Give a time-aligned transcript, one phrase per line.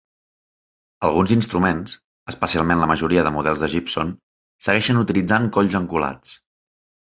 [1.09, 1.93] Alguns instruments
[2.33, 4.17] (especialment la majoria de models de Gibson)
[4.71, 6.37] segueixen utilitzant colls encolats.